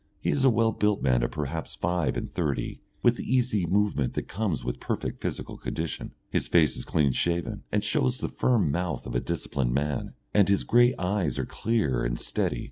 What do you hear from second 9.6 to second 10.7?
man, and his